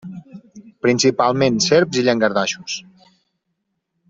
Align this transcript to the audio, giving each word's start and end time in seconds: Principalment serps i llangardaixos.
Principalment 0.85 1.59
serps 1.67 2.01
i 2.01 2.05
llangardaixos. 2.09 2.81